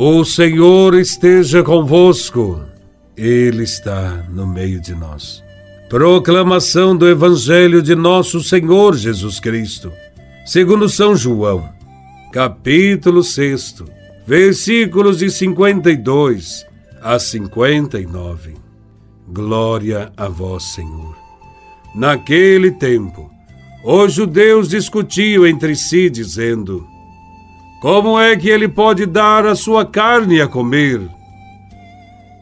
O 0.00 0.24
Senhor 0.24 0.94
esteja 0.94 1.60
convosco, 1.60 2.62
Ele 3.16 3.64
está 3.64 4.24
no 4.30 4.46
meio 4.46 4.80
de 4.80 4.94
nós. 4.94 5.42
Proclamação 5.88 6.96
do 6.96 7.08
Evangelho 7.08 7.82
de 7.82 7.96
Nosso 7.96 8.40
Senhor 8.40 8.94
Jesus 8.94 9.40
Cristo, 9.40 9.92
segundo 10.46 10.88
São 10.88 11.16
João, 11.16 11.68
capítulo 12.32 13.24
6, 13.24 13.82
versículos 14.24 15.18
de 15.18 15.32
52 15.32 16.64
a 17.02 17.18
59. 17.18 18.54
Glória 19.26 20.12
a 20.16 20.28
vós, 20.28 20.62
Senhor. 20.76 21.16
Naquele 21.92 22.70
tempo, 22.70 23.28
os 23.84 24.12
judeus 24.12 24.68
discutiam 24.68 25.44
entre 25.44 25.74
si, 25.74 26.08
dizendo: 26.08 26.86
como 27.80 28.18
é 28.18 28.36
que 28.36 28.48
ele 28.48 28.66
pode 28.66 29.06
dar 29.06 29.46
a 29.46 29.54
sua 29.54 29.86
carne 29.86 30.40
a 30.40 30.48
comer? 30.48 31.00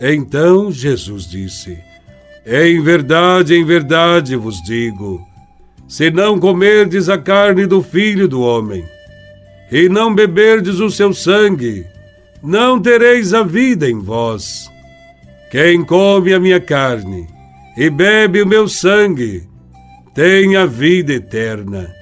Então 0.00 0.72
Jesus 0.72 1.24
disse: 1.24 1.78
Em 2.44 2.82
verdade, 2.82 3.54
em 3.54 3.64
verdade 3.64 4.34
vos 4.34 4.60
digo: 4.62 5.24
se 5.86 6.10
não 6.10 6.38
comerdes 6.38 7.08
a 7.08 7.16
carne 7.16 7.64
do 7.64 7.80
filho 7.80 8.26
do 8.26 8.40
homem, 8.40 8.84
e 9.70 9.88
não 9.88 10.12
beberdes 10.12 10.80
o 10.80 10.90
seu 10.90 11.14
sangue, 11.14 11.86
não 12.42 12.80
tereis 12.80 13.32
a 13.32 13.44
vida 13.44 13.88
em 13.88 14.00
vós. 14.00 14.68
Quem 15.50 15.84
come 15.84 16.34
a 16.34 16.40
minha 16.40 16.60
carne 16.60 17.28
e 17.76 17.88
bebe 17.88 18.42
o 18.42 18.46
meu 18.46 18.68
sangue, 18.68 19.48
tem 20.12 20.56
a 20.56 20.66
vida 20.66 21.12
eterna 21.12 21.99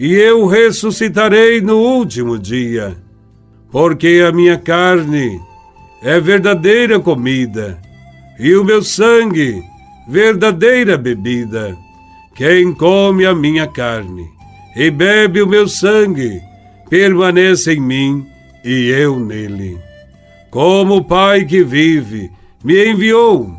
e 0.00 0.14
eu 0.14 0.46
ressuscitarei 0.46 1.60
no 1.60 1.76
último 1.76 2.38
dia, 2.38 2.96
porque 3.70 4.24
a 4.26 4.32
minha 4.32 4.56
carne 4.56 5.38
é 6.02 6.18
verdadeira 6.18 6.98
comida, 6.98 7.78
e 8.38 8.54
o 8.54 8.64
meu 8.64 8.82
sangue 8.82 9.62
verdadeira 10.08 10.96
bebida. 10.96 11.76
Quem 12.34 12.72
come 12.72 13.26
a 13.26 13.34
minha 13.34 13.66
carne 13.66 14.26
e 14.74 14.90
bebe 14.90 15.42
o 15.42 15.46
meu 15.46 15.68
sangue, 15.68 16.40
permanece 16.88 17.74
em 17.74 17.80
mim 17.80 18.26
e 18.64 18.88
eu 18.88 19.20
nele. 19.20 19.78
Como 20.50 20.96
o 20.96 21.04
Pai 21.04 21.44
que 21.44 21.62
vive 21.62 22.30
me 22.64 22.88
enviou, 22.88 23.52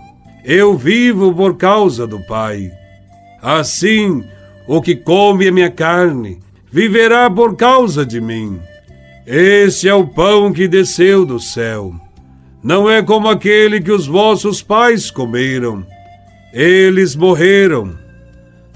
eu 0.43 0.75
vivo 0.75 1.31
por 1.31 1.55
causa 1.55 2.07
do 2.07 2.19
Pai. 2.25 2.71
Assim, 3.39 4.23
o 4.73 4.81
que 4.81 4.95
come 4.95 5.49
a 5.49 5.51
minha 5.51 5.69
carne 5.69 6.39
viverá 6.71 7.29
por 7.29 7.57
causa 7.57 8.05
de 8.05 8.21
mim. 8.21 8.57
Este 9.27 9.89
é 9.89 9.93
o 9.93 10.07
pão 10.07 10.53
que 10.53 10.65
desceu 10.65 11.25
do 11.25 11.41
céu. 11.41 11.93
Não 12.63 12.89
é 12.89 13.01
como 13.01 13.27
aquele 13.27 13.81
que 13.81 13.91
os 13.91 14.07
vossos 14.07 14.61
pais 14.61 15.11
comeram. 15.11 15.85
Eles 16.53 17.17
morreram. 17.17 17.99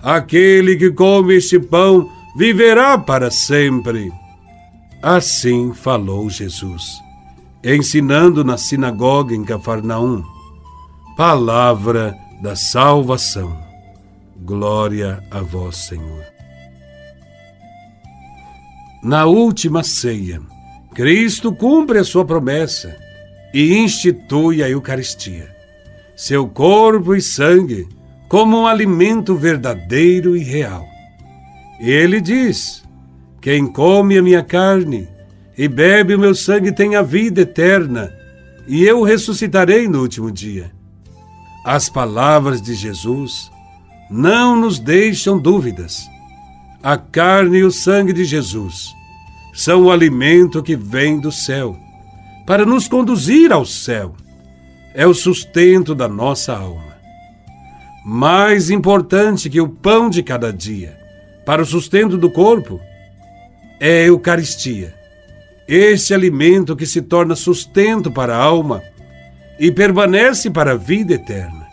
Aquele 0.03 0.75
que 0.75 0.91
come 0.91 1.35
este 1.35 1.59
pão 1.59 2.11
viverá 2.37 2.97
para 2.97 3.31
sempre. 3.31 4.11
Assim 5.01 5.73
falou 5.73 6.29
Jesus, 6.29 6.83
ensinando 7.63 8.43
na 8.43 8.57
sinagoga 8.57 9.33
em 9.33 9.45
Cafarnaum. 9.45 10.21
Palavra 11.15 12.13
da 12.41 12.53
salvação. 12.53 13.64
Glória 14.37 15.23
a 15.31 15.39
vós, 15.39 15.87
Senhor. 15.87 16.25
Na 19.01 19.25
última 19.25 19.81
ceia, 19.81 20.41
Cristo 20.93 21.53
cumpre 21.53 21.99
a 21.99 22.03
sua 22.03 22.25
promessa 22.25 22.97
e 23.53 23.77
institui 23.77 24.61
a 24.61 24.69
Eucaristia, 24.69 25.55
seu 26.15 26.47
corpo 26.49 27.15
e 27.15 27.21
sangue, 27.21 27.87
como 28.27 28.61
um 28.61 28.67
alimento 28.67 29.35
verdadeiro 29.35 30.35
e 30.35 30.43
real. 30.43 30.85
Ele 31.79 32.19
diz: 32.19 32.83
Quem 33.39 33.65
come 33.65 34.17
a 34.17 34.21
minha 34.21 34.43
carne 34.43 35.07
e 35.57 35.67
bebe 35.67 36.13
o 36.13 36.19
meu 36.19 36.35
sangue 36.35 36.73
tem 36.73 36.95
a 36.95 37.01
vida 37.01 37.41
eterna, 37.41 38.11
e 38.67 38.83
eu 38.83 39.01
ressuscitarei 39.01 39.87
no 39.87 40.01
último 40.01 40.29
dia. 40.29 40.71
As 41.63 41.87
palavras 41.89 42.61
de 42.61 42.73
Jesus 42.73 43.49
não 44.09 44.55
nos 44.55 44.79
deixam 44.79 45.37
dúvidas. 45.39 46.07
A 46.81 46.97
carne 46.97 47.59
e 47.59 47.63
o 47.63 47.71
sangue 47.71 48.13
de 48.13 48.23
Jesus 48.23 48.93
são 49.53 49.83
o 49.83 49.91
alimento 49.91 50.61
que 50.61 50.75
vem 50.75 51.19
do 51.19 51.31
céu, 51.31 51.75
para 52.45 52.65
nos 52.65 52.87
conduzir 52.87 53.51
ao 53.51 53.65
céu. 53.65 54.13
É 54.93 55.07
o 55.07 55.13
sustento 55.13 55.95
da 55.95 56.07
nossa 56.07 56.55
alma. 56.55 56.95
Mais 58.05 58.69
importante 58.69 59.49
que 59.49 59.59
o 59.59 59.67
pão 59.67 60.09
de 60.09 60.21
cada 60.21 60.53
dia, 60.53 60.97
para 61.45 61.61
o 61.61 61.65
sustento 61.65 62.17
do 62.17 62.29
corpo, 62.29 62.79
é 63.79 64.03
a 64.03 64.05
Eucaristia, 64.05 64.93
este 65.67 66.13
alimento 66.13 66.75
que 66.75 66.85
se 66.85 67.01
torna 67.01 67.35
sustento 67.35 68.11
para 68.11 68.35
a 68.35 68.43
alma 68.43 68.81
e 69.59 69.71
permanece 69.71 70.49
para 70.51 70.73
a 70.73 70.77
vida 70.77 71.13
eterna. 71.13 71.64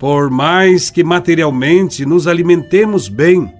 Por 0.00 0.30
mais 0.30 0.88
que 0.88 1.04
materialmente 1.04 2.06
nos 2.06 2.26
alimentemos 2.26 3.06
bem, 3.06 3.52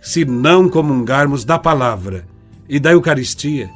se 0.00 0.24
não 0.24 0.68
comungarmos 0.68 1.44
da 1.44 1.56
palavra 1.56 2.26
e 2.68 2.80
da 2.80 2.90
Eucaristia, 2.90 3.70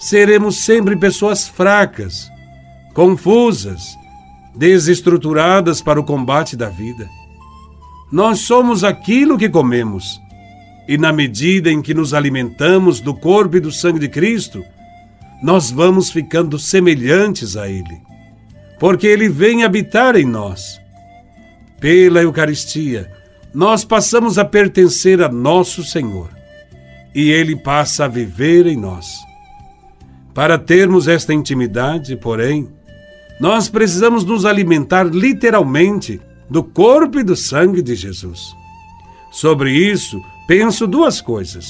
seremos 0.00 0.64
sempre 0.64 0.96
pessoas 0.96 1.46
fracas, 1.46 2.28
confusas, 2.92 3.96
desestruturadas 4.56 5.80
para 5.80 6.00
o 6.00 6.02
combate 6.02 6.56
da 6.56 6.68
vida. 6.68 7.08
Nós 8.10 8.40
somos 8.40 8.82
aquilo 8.82 9.38
que 9.38 9.48
comemos, 9.48 10.20
e 10.88 10.98
na 10.98 11.12
medida 11.12 11.70
em 11.70 11.80
que 11.80 11.94
nos 11.94 12.14
alimentamos 12.14 13.00
do 13.00 13.14
corpo 13.14 13.58
e 13.58 13.60
do 13.60 13.70
sangue 13.70 14.00
de 14.00 14.08
Cristo, 14.08 14.60
nós 15.40 15.70
vamos 15.70 16.10
ficando 16.10 16.58
semelhantes 16.58 17.56
a 17.56 17.68
Ele, 17.68 18.02
porque 18.80 19.06
Ele 19.06 19.28
vem 19.28 19.62
habitar 19.62 20.16
em 20.16 20.24
nós 20.24 20.84
pela 21.86 22.20
Eucaristia, 22.20 23.08
nós 23.54 23.84
passamos 23.84 24.38
a 24.38 24.44
pertencer 24.44 25.22
a 25.22 25.28
nosso 25.28 25.84
Senhor 25.84 26.28
e 27.14 27.30
Ele 27.30 27.54
passa 27.54 28.06
a 28.06 28.08
viver 28.08 28.66
em 28.66 28.76
nós. 28.76 29.06
Para 30.34 30.58
termos 30.58 31.06
esta 31.06 31.32
intimidade, 31.32 32.16
porém, 32.16 32.68
nós 33.38 33.68
precisamos 33.68 34.24
nos 34.24 34.44
alimentar 34.44 35.04
literalmente 35.04 36.20
do 36.50 36.60
corpo 36.64 37.20
e 37.20 37.22
do 37.22 37.36
sangue 37.36 37.80
de 37.82 37.94
Jesus. 37.94 38.52
Sobre 39.30 39.70
isso, 39.70 40.20
penso 40.48 40.88
duas 40.88 41.20
coisas. 41.20 41.68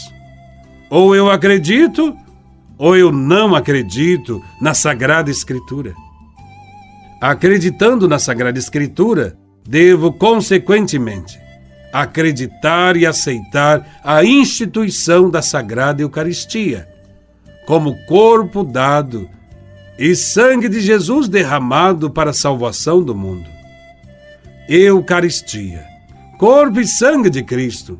Ou 0.88 1.14
eu 1.14 1.30
acredito, 1.30 2.16
ou 2.78 2.96
eu 2.96 3.12
não 3.12 3.54
acredito 3.54 4.42
na 4.62 4.72
Sagrada 4.72 5.30
Escritura. 5.30 5.92
Acreditando 7.20 8.08
na 8.08 8.18
Sagrada 8.18 8.58
Escritura, 8.58 9.36
devo, 9.66 10.12
consequentemente, 10.12 11.38
acreditar 11.92 12.96
e 12.96 13.06
aceitar 13.06 14.00
a 14.04 14.24
instituição 14.24 15.30
da 15.30 15.42
Sagrada 15.42 16.02
Eucaristia, 16.02 16.88
como 17.66 17.96
corpo 18.06 18.62
dado 18.62 19.28
e 19.98 20.14
sangue 20.14 20.68
de 20.68 20.80
Jesus 20.80 21.28
derramado 21.28 22.10
para 22.10 22.30
a 22.30 22.34
salvação 22.34 23.02
do 23.02 23.14
mundo. 23.14 23.48
Eucaristia, 24.68 25.84
corpo 26.38 26.80
e 26.80 26.86
sangue 26.86 27.30
de 27.30 27.42
Cristo, 27.42 27.98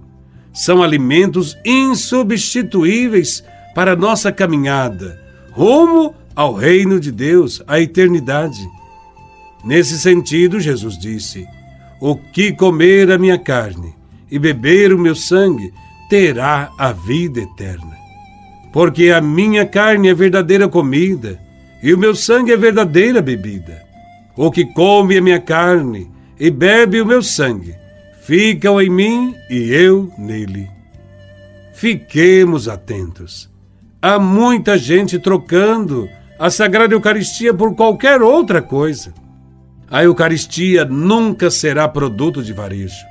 são 0.53 0.83
alimentos 0.83 1.57
insubstituíveis 1.65 3.43
para 3.75 3.93
a 3.93 3.97
nossa 3.97 4.31
caminhada 4.33 5.27
rumo 5.57 6.15
ao 6.35 6.53
reino 6.53 7.01
de 7.01 7.11
Deus, 7.11 7.63
à 7.67 7.81
eternidade. 7.81 8.69
Nesse 9.65 9.99
sentido, 9.99 10.61
Jesus 10.61 10.99
disse: 10.99 11.47
o 12.01 12.17
que 12.17 12.53
comer 12.53 13.11
a 13.11 13.19
minha 13.19 13.39
carne 13.39 13.95
e 14.31 14.39
beber 14.39 14.93
o 14.93 14.99
meu 14.99 15.15
sangue 15.15 15.73
terá 16.09 16.71
a 16.79 16.93
vida 16.93 17.41
eterna. 17.41 17.97
Porque 18.73 19.11
a 19.11 19.21
minha 19.21 19.65
carne 19.65 20.09
é 20.09 20.15
verdadeira 20.15 20.69
comida 20.69 21.41
e 21.83 21.95
o 21.95 21.99
meu 21.99 22.15
sangue 22.15 22.53
é 22.53 22.57
verdadeira 22.57 23.23
bebida. 23.23 23.83
O 24.37 24.51
que 24.51 24.65
come 24.65 25.17
a 25.17 25.23
minha 25.23 25.41
carne 25.41 26.11
e 26.39 26.51
bebe 26.51 27.01
o 27.01 27.07
meu 27.07 27.23
sangue 27.23 27.75
ficam 28.27 28.83
em 28.83 28.91
mim 28.91 29.37
e 29.49 29.73
eu 29.73 30.13
nele. 30.19 30.69
Fiquemos 31.73 32.69
atentos. 32.69 33.49
Há 34.03 34.19
muita 34.19 34.77
gente 34.77 35.19
trocando 35.19 36.09
a 36.39 36.51
Sagrada 36.51 36.93
Eucaristia 36.93 37.55
por 37.55 37.75
qualquer 37.77 38.21
outra 38.21 38.61
coisa. 38.61 39.15
A 39.91 40.03
Eucaristia 40.03 40.85
nunca 40.85 41.51
será 41.51 41.89
produto 41.89 42.43
de 42.43 42.53
varejo, 42.53 43.05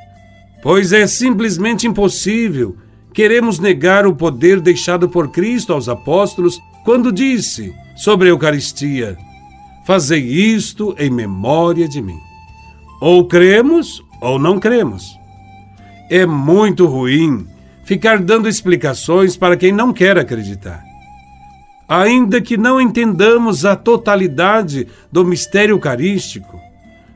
pois 0.62 0.92
é 0.92 1.08
simplesmente 1.08 1.88
impossível 1.88 2.76
queremos 3.14 3.60
negar 3.60 4.06
o 4.06 4.14
poder 4.14 4.60
deixado 4.60 5.08
por 5.08 5.32
Cristo 5.32 5.72
aos 5.72 5.88
apóstolos 5.88 6.60
quando 6.84 7.14
disse: 7.14 7.74
sobre 7.96 8.28
a 8.28 8.32
Eucaristia: 8.32 9.18
Fazei 9.88 10.22
isto 10.22 10.94
em 11.00 11.10
memória 11.10 11.88
de 11.88 12.02
mim. 12.02 12.20
Ou 13.00 13.26
cremos 13.26 14.04
ou 14.22 14.38
não 14.38 14.60
cremos. 14.60 15.18
É 16.10 16.26
muito 16.26 16.86
ruim 16.86 17.48
ficar 17.86 18.20
dando 18.20 18.50
explicações 18.50 19.38
para 19.38 19.56
quem 19.56 19.72
não 19.72 19.94
quer 19.94 20.18
acreditar. 20.18 20.84
Ainda 21.88 22.42
que 22.42 22.58
não 22.58 22.82
entendamos 22.82 23.64
a 23.64 23.76
totalidade 23.76 24.88
do 25.12 25.24
mistério 25.24 25.74
eucarístico, 25.74 26.60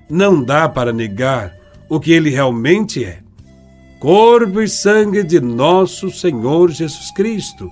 não 0.09 0.43
dá 0.43 0.67
para 0.67 0.91
negar 0.91 1.55
o 1.87 1.99
que 1.99 2.11
ele 2.11 2.29
realmente 2.29 3.03
é: 3.03 3.19
corpo 3.99 4.61
e 4.61 4.67
sangue 4.67 5.23
de 5.23 5.39
nosso 5.39 6.09
Senhor 6.09 6.71
Jesus 6.71 7.11
Cristo, 7.11 7.71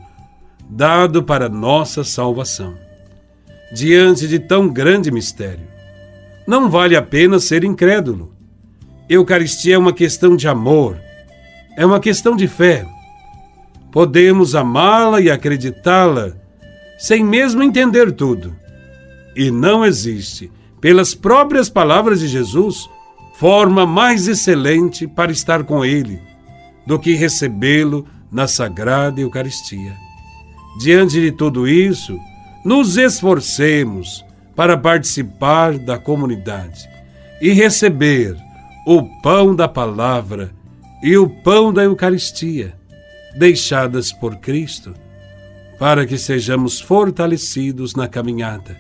dado 0.70 1.24
para 1.24 1.50
nossa 1.50 2.04
salvação. 2.04 2.76
Diante 3.74 4.28
de 4.28 4.40
tão 4.40 4.70
grande 4.70 5.12
mistério, 5.12 5.68
não 6.48 6.70
vale 6.70 6.96
a 6.96 7.02
pena 7.02 7.40
ser 7.40 7.64
incrédulo. 7.66 8.34
Eucaristia 9.10 9.76
é 9.76 9.78
uma 9.78 9.92
questão 9.92 10.36
de 10.36 10.48
amor, 10.48 10.98
é 11.76 11.86
uma 11.86 12.00
questão 12.00 12.36
de 12.36 12.48
fé. 12.48 12.86
Podemos 13.92 14.56
amá-la 14.56 15.20
e 15.20 15.30
acreditá-la 15.30 16.34
sem 16.98 17.24
mesmo 17.24 17.62
entender 17.62 18.12
tudo. 18.12 18.56
E 19.36 19.52
não 19.52 19.86
existe, 19.86 20.52
pelas 20.80 21.14
próprias 21.14 21.70
palavras 21.70 22.20
de 22.20 22.28
Jesus, 22.28 22.90
forma 23.36 23.86
mais 23.86 24.28
excelente 24.28 25.08
para 25.08 25.32
estar 25.32 25.64
com 25.64 25.86
Ele 25.86 26.20
do 26.86 26.98
que 26.98 27.14
recebê-lo 27.14 28.06
na 28.32 28.48
Sagrada 28.48 29.22
Eucaristia. 29.22 29.96
Diante 30.80 31.20
de 31.20 31.32
tudo 31.32 31.68
isso, 31.68 32.20
nos 32.64 32.98
esforcemos 32.98 34.26
para 34.56 34.78
participar 34.78 35.78
da 35.78 35.98
comunidade 35.98 36.88
e 37.42 37.52
receber 37.52 38.36
o 38.86 39.04
pão 39.22 39.56
da 39.56 39.68
palavra 39.68 40.52
e 41.04 41.18
o 41.18 41.30
pão 41.30 41.72
da 41.72 41.84
Eucaristia, 41.84 42.74
deixadas 43.38 44.12
por 44.12 44.38
Cristo, 44.38 44.94
para 45.78 46.06
que 46.06 46.18
sejamos 46.18 46.80
fortalecidos 46.80 47.96
na 47.96 48.08
caminhada, 48.08 48.78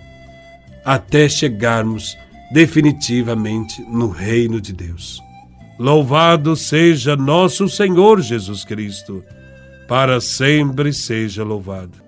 até 0.88 1.28
chegarmos 1.28 2.18
definitivamente 2.50 3.81
no 3.81 4.07
reino 4.07 4.62
de 4.62 4.72
Deus. 4.72 5.22
Louvado 5.78 6.56
seja 6.56 7.13
nosso 7.13 7.68
Senhor 7.68 8.22
Jesus 8.22 8.63
Cristo, 8.63 9.22
para 9.86 10.22
sempre 10.22 10.94
seja 10.94 11.44
louvado. 11.44 12.06